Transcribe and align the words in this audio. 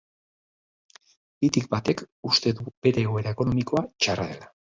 Bitik 1.45 1.67
batek 1.73 2.01
uste 2.31 2.55
du 2.61 2.67
bere 2.89 3.05
egoera 3.07 3.37
ekonomikoa 3.37 3.85
txarra 3.93 4.29
dela. 4.33 4.51